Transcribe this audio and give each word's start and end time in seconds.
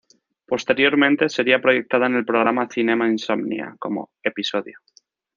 Posteriormente 0.47 1.29
sería 1.29 1.61
proyectada 1.61 2.07
en 2.07 2.15
el 2.15 2.25
programa 2.25 2.67
"Cinema 2.67 3.07
Insomnia" 3.07 3.75
como 3.77 4.09
episodio. 4.23 4.79